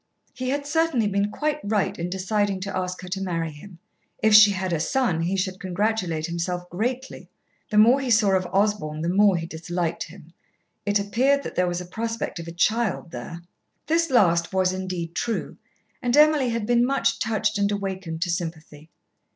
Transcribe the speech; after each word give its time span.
He 0.33 0.49
had 0.49 0.65
certainly 0.65 1.05
been 1.07 1.29
quite 1.29 1.59
right 1.63 1.99
in 1.99 2.09
deciding 2.09 2.59
to 2.61 2.75
ask 2.75 3.03
her 3.03 3.07
to 3.09 3.21
marry 3.21 3.51
him. 3.51 3.77
If 4.17 4.33
she 4.33 4.49
had 4.49 4.73
a 4.73 4.79
son, 4.79 5.21
he 5.21 5.37
should 5.37 5.59
congratulate 5.59 6.25
himself 6.25 6.67
greatly. 6.71 7.29
The 7.69 7.77
more 7.77 7.99
he 8.01 8.09
saw 8.09 8.31
of 8.31 8.47
Osborn 8.51 9.03
the 9.03 9.09
more 9.09 9.37
he 9.37 9.45
disliked 9.45 10.05
him. 10.05 10.33
It 10.87 10.97
appeared 10.99 11.43
that 11.43 11.53
there 11.53 11.67
was 11.67 11.81
a 11.81 11.85
prospect 11.85 12.39
of 12.39 12.47
a 12.47 12.51
child 12.51 13.11
there. 13.11 13.43
This 13.85 14.09
last 14.09 14.51
was 14.51 14.73
indeed 14.73 15.13
true, 15.13 15.57
and 16.01 16.17
Emily 16.17 16.49
had 16.49 16.65
been 16.65 16.83
much 16.83 17.19
touched 17.19 17.59
and 17.59 17.71
awakened 17.71 18.23
to 18.23 18.31
sympathy. 18.31 18.89